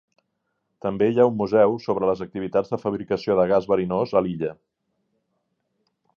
[0.85, 4.53] També hi ha un museu sobre les activitats de fabricació de gas verinós a l'illa.